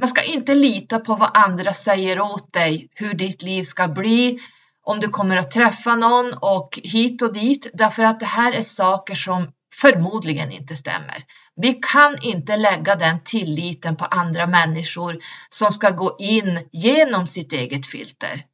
man 0.00 0.08
ska 0.08 0.22
inte 0.22 0.54
lita 0.54 0.98
på 0.98 1.14
vad 1.14 1.30
andra 1.34 1.72
säger 1.72 2.20
åt 2.20 2.52
dig, 2.52 2.88
hur 2.94 3.14
ditt 3.14 3.42
liv 3.42 3.62
ska 3.62 3.88
bli, 3.88 4.38
om 4.82 5.00
du 5.00 5.08
kommer 5.08 5.36
att 5.36 5.50
träffa 5.50 5.96
någon 5.96 6.34
och 6.40 6.80
hit 6.82 7.22
och 7.22 7.32
dit, 7.32 7.66
därför 7.74 8.02
att 8.02 8.20
det 8.20 8.26
här 8.26 8.52
är 8.52 8.62
saker 8.62 9.14
som 9.14 9.52
förmodligen 9.74 10.52
inte 10.52 10.76
stämmer. 10.76 11.24
Vi 11.56 11.72
kan 11.92 12.16
inte 12.22 12.56
lägga 12.56 12.96
den 12.96 13.20
tilliten 13.24 13.96
på 13.96 14.04
andra 14.04 14.46
människor 14.46 15.18
som 15.48 15.72
ska 15.72 15.90
gå 15.90 16.16
in 16.18 16.68
genom 16.72 17.26
sitt 17.26 17.52
eget 17.52 17.86
filter 17.86 18.44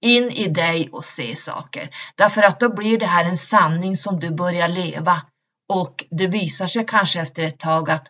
in 0.00 0.30
i 0.30 0.48
dig 0.48 0.88
och 0.92 1.04
se 1.04 1.36
saker. 1.36 1.90
Därför 2.14 2.42
att 2.42 2.60
då 2.60 2.74
blir 2.74 2.98
det 2.98 3.06
här 3.06 3.24
en 3.24 3.38
sanning 3.38 3.96
som 3.96 4.20
du 4.20 4.30
börjar 4.30 4.68
leva 4.68 5.22
och 5.68 6.04
det 6.10 6.26
visar 6.26 6.66
sig 6.66 6.86
kanske 6.86 7.20
efter 7.20 7.42
ett 7.42 7.58
tag 7.58 7.90
att 7.90 8.08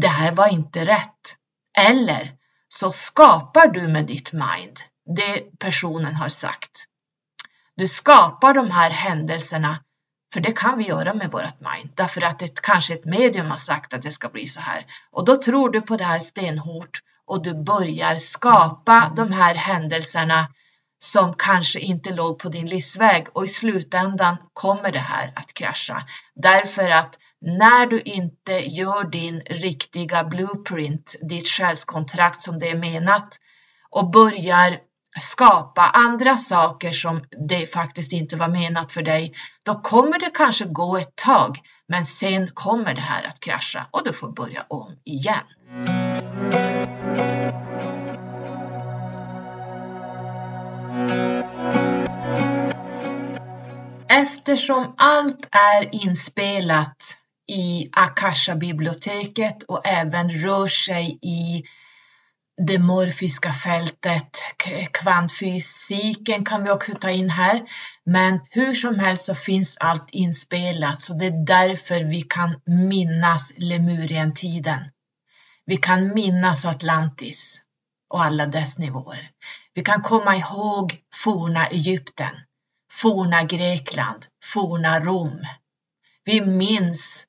det 0.00 0.08
här 0.08 0.32
var 0.32 0.48
inte 0.48 0.84
rätt. 0.84 1.36
Eller 1.78 2.32
så 2.68 2.92
skapar 2.92 3.68
du 3.68 3.88
med 3.88 4.06
ditt 4.06 4.32
mind 4.32 4.80
det 5.16 5.58
personen 5.58 6.14
har 6.14 6.28
sagt. 6.28 6.84
Du 7.76 7.88
skapar 7.88 8.54
de 8.54 8.70
här 8.70 8.90
händelserna, 8.90 9.78
för 10.32 10.40
det 10.40 10.52
kan 10.52 10.78
vi 10.78 10.84
göra 10.84 11.14
med 11.14 11.30
vårt 11.30 11.60
mind, 11.60 11.90
därför 11.94 12.22
att 12.22 12.42
ett, 12.42 12.60
kanske 12.60 12.94
ett 12.94 13.04
medium 13.04 13.50
har 13.50 13.56
sagt 13.56 13.94
att 13.94 14.02
det 14.02 14.10
ska 14.10 14.28
bli 14.28 14.46
så 14.46 14.60
här. 14.60 14.86
Och 15.10 15.24
då 15.24 15.36
tror 15.36 15.70
du 15.70 15.80
på 15.80 15.96
det 15.96 16.04
här 16.04 16.18
stenhårt 16.18 17.02
och 17.26 17.42
du 17.42 17.54
börjar 17.54 18.18
skapa 18.18 19.12
de 19.16 19.32
här 19.32 19.54
händelserna 19.54 20.48
som 21.04 21.34
kanske 21.38 21.80
inte 21.80 22.14
låg 22.14 22.38
på 22.38 22.48
din 22.48 22.66
livsväg 22.66 23.26
och 23.34 23.44
i 23.44 23.48
slutändan 23.48 24.36
kommer 24.52 24.92
det 24.92 24.98
här 24.98 25.32
att 25.36 25.54
krascha. 25.54 26.02
Därför 26.34 26.90
att 26.90 27.18
när 27.40 27.86
du 27.86 28.00
inte 28.00 28.52
gör 28.52 29.04
din 29.04 29.40
riktiga 29.40 30.24
blueprint, 30.24 31.16
ditt 31.28 31.48
själskontrakt 31.48 32.42
som 32.42 32.58
det 32.58 32.70
är 32.70 32.76
menat 32.76 33.38
och 33.90 34.10
börjar 34.10 34.78
skapa 35.20 35.82
andra 35.82 36.36
saker 36.36 36.92
som 36.92 37.24
det 37.48 37.66
faktiskt 37.66 38.12
inte 38.12 38.36
var 38.36 38.48
menat 38.48 38.92
för 38.92 39.02
dig, 39.02 39.34
då 39.62 39.74
kommer 39.74 40.18
det 40.18 40.30
kanske 40.34 40.64
gå 40.64 40.96
ett 40.96 41.16
tag, 41.16 41.58
men 41.88 42.04
sen 42.04 42.50
kommer 42.54 42.94
det 42.94 43.00
här 43.00 43.24
att 43.28 43.40
krascha 43.40 43.86
och 43.90 44.00
du 44.04 44.12
får 44.12 44.32
börja 44.32 44.66
om 44.68 44.96
igen. 45.04 46.01
Eftersom 54.22 54.94
allt 54.96 55.48
är 55.52 55.94
inspelat 55.94 57.18
i 57.52 57.88
Akasha-biblioteket 57.92 59.62
och 59.62 59.86
även 59.86 60.30
rör 60.30 60.68
sig 60.68 61.18
i 61.22 61.62
det 62.66 62.78
morfiska 62.78 63.52
fältet, 63.52 64.38
kvantfysiken 64.92 66.44
kan 66.44 66.64
vi 66.64 66.70
också 66.70 66.94
ta 66.94 67.10
in 67.10 67.30
här. 67.30 67.62
Men 68.04 68.40
hur 68.50 68.74
som 68.74 68.98
helst 68.98 69.24
så 69.24 69.34
finns 69.34 69.76
allt 69.80 70.10
inspelat, 70.10 71.00
så 71.00 71.14
det 71.14 71.26
är 71.26 71.46
därför 71.46 72.04
vi 72.04 72.22
kan 72.22 72.60
minnas 72.66 73.52
Lemurien-tiden. 73.56 74.80
Vi 75.66 75.76
kan 75.76 76.14
minnas 76.14 76.64
Atlantis 76.64 77.60
och 78.10 78.24
alla 78.24 78.46
dess 78.46 78.78
nivåer. 78.78 79.30
Vi 79.74 79.82
kan 79.82 80.02
komma 80.02 80.36
ihåg 80.36 80.96
forna 81.24 81.66
Egypten, 81.66 82.32
forna 83.00 83.42
Grekland, 83.42 84.26
forna 84.44 85.00
Rom. 85.00 85.46
Vi 86.24 86.40
minns 86.40 87.26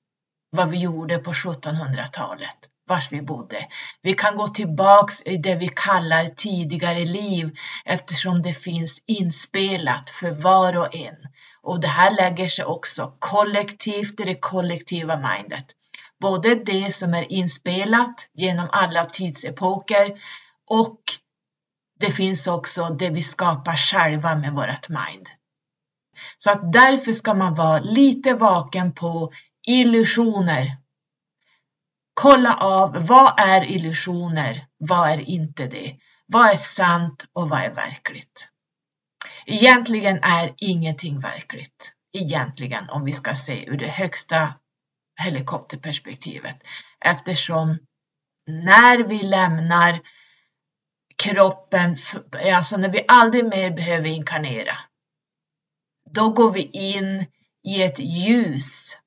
vad 0.51 0.69
vi 0.69 0.77
gjorde 0.77 1.17
på 1.17 1.33
1700-talet, 1.33 2.57
vars 2.87 3.11
vi 3.11 3.21
bodde. 3.21 3.67
Vi 4.01 4.13
kan 4.13 4.35
gå 4.35 4.47
tillbaks 4.47 5.21
i 5.21 5.37
det 5.37 5.55
vi 5.55 5.67
kallar 5.67 6.25
tidigare 6.25 7.05
liv 7.05 7.55
eftersom 7.85 8.41
det 8.41 8.53
finns 8.53 9.03
inspelat 9.07 10.09
för 10.09 10.31
var 10.31 10.77
och 10.77 10.95
en. 10.95 11.15
Och 11.61 11.81
det 11.81 11.87
här 11.87 12.11
lägger 12.11 12.47
sig 12.47 12.65
också 12.65 13.13
kollektivt 13.19 14.19
i 14.19 14.23
det 14.23 14.39
kollektiva 14.39 15.15
mindet. 15.17 15.65
Både 16.21 16.55
det 16.55 16.93
som 16.93 17.13
är 17.13 17.31
inspelat 17.31 18.29
genom 18.33 18.69
alla 18.71 19.05
tidsepoker 19.05 20.11
och 20.69 20.99
det 21.99 22.11
finns 22.11 22.47
också 22.47 22.85
det 22.85 23.09
vi 23.09 23.21
skapar 23.21 23.75
själva 23.75 24.35
med 24.35 24.53
vårt 24.53 24.89
mind. 24.89 25.29
Så 26.37 26.51
att 26.51 26.73
därför 26.73 27.11
ska 27.11 27.33
man 27.33 27.53
vara 27.53 27.79
lite 27.79 28.33
vaken 28.33 28.93
på 28.93 29.31
illusioner. 29.67 30.77
Kolla 32.13 32.53
av 32.53 33.07
vad 33.07 33.39
är 33.39 33.71
illusioner? 33.71 34.67
Vad 34.77 35.09
är 35.09 35.29
inte 35.29 35.67
det? 35.67 35.95
Vad 36.25 36.49
är 36.49 36.55
sant 36.55 37.25
och 37.33 37.49
vad 37.49 37.59
är 37.59 37.73
verkligt? 37.73 38.49
Egentligen 39.45 40.19
är 40.23 40.53
ingenting 40.57 41.19
verkligt. 41.19 41.93
Egentligen 42.13 42.89
om 42.89 43.05
vi 43.05 43.11
ska 43.11 43.35
se 43.35 43.69
ur 43.69 43.77
det 43.77 43.87
högsta 43.87 44.53
helikopterperspektivet 45.21 46.57
eftersom 47.05 47.77
när 48.47 49.03
vi 49.03 49.23
lämnar 49.23 50.01
kroppen, 51.23 51.97
alltså 52.53 52.77
när 52.77 52.89
vi 52.89 53.05
aldrig 53.07 53.45
mer 53.45 53.71
behöver 53.71 54.09
inkarnera, 54.09 54.77
då 56.13 56.29
går 56.29 56.51
vi 56.51 56.61
in 56.61 57.25
i 57.63 57.83
ett 57.83 57.99
ljus 57.99 58.97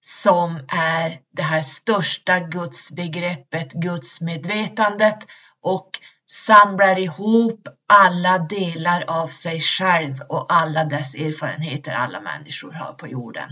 som 0.00 0.56
är 0.68 1.20
det 1.36 1.42
här 1.42 1.62
största 1.62 2.40
gudsbegreppet, 2.40 3.72
gudsmedvetandet 3.72 5.18
och 5.62 5.90
samlar 6.30 6.98
ihop 6.98 7.68
alla 7.88 8.38
delar 8.38 9.04
av 9.08 9.28
sig 9.28 9.60
själv 9.60 10.20
och 10.28 10.52
alla 10.52 10.84
dess 10.84 11.14
erfarenheter 11.14 11.92
alla 11.92 12.20
människor 12.20 12.72
har 12.72 12.92
på 12.92 13.08
jorden. 13.08 13.48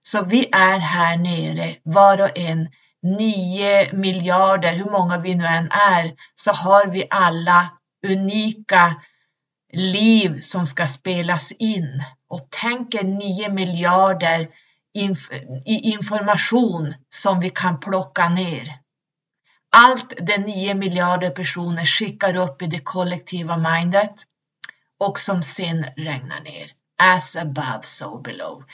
Så 0.00 0.24
vi 0.24 0.48
är 0.52 0.78
här 0.78 1.16
nere, 1.16 1.76
var 1.82 2.20
och 2.20 2.38
en, 2.38 2.68
nio 3.02 3.92
miljarder, 3.92 4.72
hur 4.72 4.90
många 4.90 5.18
vi 5.18 5.34
nu 5.34 5.44
än 5.44 5.70
är, 5.70 6.14
så 6.34 6.52
har 6.52 6.86
vi 6.86 7.06
alla 7.10 7.70
unika 8.06 8.94
liv 9.72 10.40
som 10.40 10.66
ska 10.66 10.86
spelas 10.86 11.52
in. 11.52 12.04
Och 12.28 12.48
tänk 12.50 12.94
er 12.94 13.50
miljarder 13.50 14.48
inf 14.94 15.30
information 15.66 16.94
som 17.08 17.40
vi 17.40 17.50
kan 17.50 17.80
plocka 17.80 18.28
ner. 18.28 18.78
Allt 19.76 20.14
det 20.16 20.38
9 20.38 20.74
miljarder 20.74 21.30
personer 21.30 21.84
skickar 21.84 22.36
upp 22.36 22.62
i 22.62 22.66
det 22.66 22.78
kollektiva 22.78 23.56
mindet 23.56 24.14
och 24.98 25.18
som 25.18 25.42
sen 25.42 25.84
regnar 25.96 26.40
ner. 26.40 26.70
As 27.02 27.36
above, 27.36 27.82
so 27.82 28.20
below. 28.20 28.64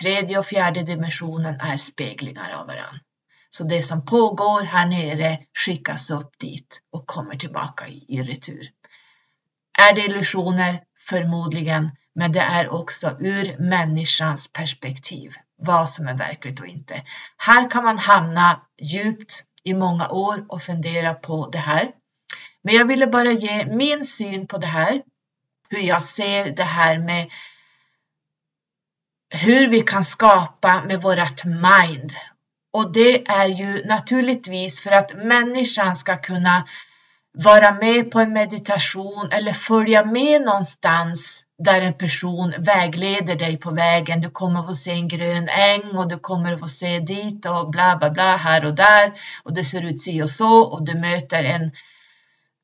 Tredje 0.00 0.38
och 0.38 0.46
fjärde 0.46 0.82
dimensionen 0.82 1.60
är 1.60 1.76
speglingar 1.76 2.50
av 2.50 2.66
varandra. 2.66 3.00
Så 3.50 3.64
det 3.64 3.82
som 3.82 4.04
pågår 4.04 4.64
här 4.64 4.86
nere 4.86 5.38
skickas 5.64 6.10
upp 6.10 6.38
dit 6.38 6.80
och 6.92 7.06
kommer 7.06 7.36
tillbaka 7.36 7.88
i, 7.88 8.04
i 8.08 8.22
retur. 8.22 8.68
Är 9.80 9.94
det 9.94 10.00
illusioner? 10.00 10.80
Förmodligen, 11.08 11.90
men 12.14 12.32
det 12.32 12.40
är 12.40 12.68
också 12.68 13.16
ur 13.20 13.58
människans 13.58 14.52
perspektiv 14.52 15.34
vad 15.56 15.88
som 15.88 16.08
är 16.08 16.14
verkligt 16.14 16.60
och 16.60 16.66
inte. 16.66 17.02
Här 17.36 17.70
kan 17.70 17.84
man 17.84 17.98
hamna 17.98 18.60
djupt 18.80 19.44
i 19.62 19.74
många 19.74 20.08
år 20.08 20.44
och 20.48 20.62
fundera 20.62 21.14
på 21.14 21.48
det 21.52 21.58
här. 21.58 21.90
Men 22.62 22.74
jag 22.74 22.84
ville 22.84 23.06
bara 23.06 23.32
ge 23.32 23.66
min 23.66 24.04
syn 24.04 24.46
på 24.46 24.58
det 24.58 24.66
här, 24.66 25.02
hur 25.68 25.80
jag 25.80 26.02
ser 26.02 26.50
det 26.50 26.64
här 26.64 26.98
med 26.98 27.30
hur 29.30 29.68
vi 29.68 29.80
kan 29.80 30.04
skapa 30.04 30.84
med 30.84 31.02
vårt 31.02 31.44
mind. 31.44 32.12
Och 32.72 32.92
det 32.92 33.28
är 33.28 33.46
ju 33.46 33.84
naturligtvis 33.84 34.80
för 34.80 34.90
att 34.90 35.16
människan 35.16 35.96
ska 35.96 36.18
kunna 36.18 36.64
vara 37.32 37.74
med 37.74 38.10
på 38.10 38.20
en 38.20 38.32
meditation 38.32 39.28
eller 39.32 39.52
följa 39.52 40.04
med 40.04 40.42
någonstans 40.42 41.44
där 41.64 41.82
en 41.82 41.94
person 41.94 42.54
vägleder 42.58 43.36
dig 43.36 43.56
på 43.56 43.70
vägen. 43.70 44.20
Du 44.20 44.30
kommer 44.30 44.60
att 44.60 44.66
få 44.66 44.74
se 44.74 44.90
en 44.90 45.08
grön 45.08 45.48
äng 45.48 45.96
och 45.96 46.08
du 46.08 46.18
kommer 46.18 46.52
att 46.52 46.60
få 46.60 46.68
se 46.68 46.98
dit 46.98 47.46
och 47.46 47.70
bla 47.70 47.96
bla 47.96 48.10
bla 48.10 48.36
här 48.36 48.64
och 48.64 48.74
där 48.74 49.12
och 49.42 49.54
det 49.54 49.64
ser 49.64 49.82
ut 49.82 50.00
si 50.00 50.22
och 50.22 50.30
så 50.30 50.62
och 50.62 50.86
du 50.86 50.98
möter 50.98 51.44
en 51.44 51.70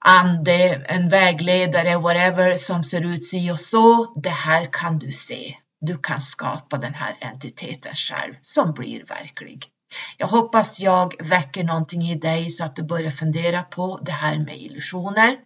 ande, 0.05 0.85
en 0.88 1.09
vägledare, 1.09 1.96
whatever 1.96 2.57
som 2.57 2.85
ser 2.85 3.00
ut 3.00 3.24
si 3.24 3.50
och 3.50 3.61
så. 3.61 4.12
Det 4.22 4.31
här 4.31 4.68
kan 4.72 4.98
du 4.98 5.11
se. 5.11 5.57
Du 5.81 5.98
kan 5.98 6.20
skapa 6.20 6.77
den 6.77 6.94
här 6.94 7.16
entiteten 7.20 7.94
själv 7.94 8.35
som 8.42 8.72
blir 8.72 9.05
verklig. 9.05 9.74
Jag 10.16 10.26
hoppas 10.26 10.80
jag 10.80 11.14
väcker 11.18 11.64
någonting 11.64 12.02
i 12.02 12.14
dig 12.14 12.50
så 12.50 12.64
att 12.64 12.76
du 12.76 12.83
börjar 12.83 13.11
fundera 13.11 13.62
på 13.62 14.00
det 14.02 14.12
här 14.12 14.38
med 14.38 14.59
illusioner 14.59 15.37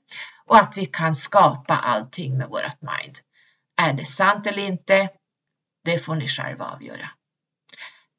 och 0.46 0.58
att 0.58 0.76
vi 0.76 0.86
kan 0.86 1.14
skapa 1.14 1.76
allting 1.76 2.38
med 2.38 2.48
vårt 2.48 2.80
mind. 2.80 3.18
Är 3.80 3.92
det 3.92 4.04
sant 4.04 4.46
eller 4.46 4.66
inte? 4.66 5.08
Det 5.84 5.98
får 5.98 6.16
ni 6.16 6.28
själva 6.28 6.64
avgöra. 6.64 7.10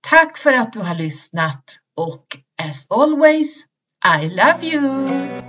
Tack 0.02 0.38
för 0.38 0.54
att 0.54 0.74
du 0.74 0.80
har 0.80 0.96
lyssnat 0.96 1.78
och 1.96 2.26
as 2.62 2.88
always, 2.90 3.66
I 4.22 4.30
love 4.30 4.60
you! 4.62 5.49